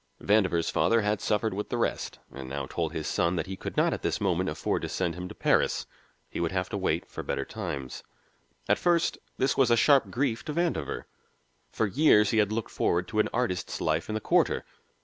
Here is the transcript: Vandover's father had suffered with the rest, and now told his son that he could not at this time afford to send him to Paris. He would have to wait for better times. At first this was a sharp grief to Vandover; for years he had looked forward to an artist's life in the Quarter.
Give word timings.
Vandover's 0.19 0.71
father 0.71 1.01
had 1.01 1.21
suffered 1.21 1.53
with 1.53 1.69
the 1.69 1.77
rest, 1.77 2.17
and 2.33 2.49
now 2.49 2.65
told 2.65 2.91
his 2.91 3.05
son 3.05 3.35
that 3.35 3.45
he 3.45 3.55
could 3.55 3.77
not 3.77 3.93
at 3.93 4.01
this 4.01 4.17
time 4.17 4.47
afford 4.47 4.81
to 4.81 4.89
send 4.89 5.13
him 5.13 5.27
to 5.29 5.35
Paris. 5.35 5.85
He 6.27 6.39
would 6.39 6.51
have 6.51 6.69
to 6.69 6.77
wait 6.79 7.05
for 7.05 7.21
better 7.21 7.45
times. 7.45 8.01
At 8.67 8.79
first 8.79 9.19
this 9.37 9.55
was 9.55 9.69
a 9.69 9.77
sharp 9.77 10.09
grief 10.09 10.43
to 10.45 10.53
Vandover; 10.55 11.03
for 11.69 11.85
years 11.85 12.31
he 12.31 12.39
had 12.39 12.51
looked 12.51 12.71
forward 12.71 13.07
to 13.09 13.19
an 13.19 13.29
artist's 13.31 13.79
life 13.79 14.09
in 14.09 14.15
the 14.15 14.21
Quarter. 14.21 14.65